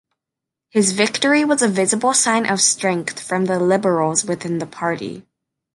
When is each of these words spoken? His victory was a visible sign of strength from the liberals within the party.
His 0.71 0.93
victory 0.93 1.45
was 1.45 1.61
a 1.61 1.67
visible 1.67 2.15
sign 2.15 2.49
of 2.49 2.59
strength 2.59 3.19
from 3.19 3.45
the 3.45 3.59
liberals 3.59 4.25
within 4.25 4.57
the 4.57 4.65
party. 4.65 5.27